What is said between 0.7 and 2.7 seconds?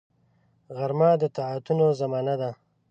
غرمه د طاعتونو زمان ده